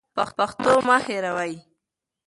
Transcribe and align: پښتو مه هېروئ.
پښتو 0.37 0.71
مه 0.87 0.97
هېروئ. 1.05 1.53